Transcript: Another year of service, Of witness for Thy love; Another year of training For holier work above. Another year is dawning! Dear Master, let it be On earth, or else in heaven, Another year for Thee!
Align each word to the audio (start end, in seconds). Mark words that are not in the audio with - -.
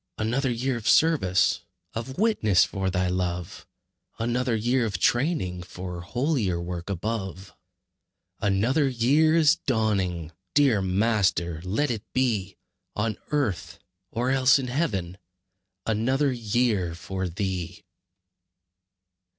Another 0.17 0.49
year 0.49 0.77
of 0.77 0.89
service, 0.89 1.61
Of 1.93 2.17
witness 2.17 2.65
for 2.65 2.89
Thy 2.89 3.07
love; 3.07 3.67
Another 4.17 4.55
year 4.55 4.83
of 4.83 4.97
training 4.97 5.61
For 5.61 6.01
holier 6.01 6.59
work 6.59 6.89
above. 6.89 7.53
Another 8.39 8.89
year 8.89 9.35
is 9.35 9.57
dawning! 9.57 10.31
Dear 10.55 10.81
Master, 10.81 11.61
let 11.63 11.91
it 11.91 12.01
be 12.13 12.57
On 12.95 13.15
earth, 13.29 13.77
or 14.09 14.31
else 14.31 14.57
in 14.57 14.69
heaven, 14.69 15.19
Another 15.85 16.31
year 16.31 16.95
for 16.95 17.29
Thee! 17.29 17.83